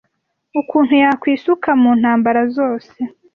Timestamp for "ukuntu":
0.59-0.93